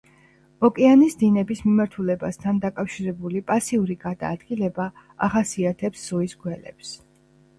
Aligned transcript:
ოკეანის 0.67 1.15
დინების 1.23 1.59
მიმართულებასთან 1.65 2.61
დაკავშირებული 2.63 3.43
პასიური 3.51 3.97
გადაადგილება 4.05 4.89
ახასიათებს 5.29 6.09
ზღვის 6.09 6.37
გველებს. 6.47 6.95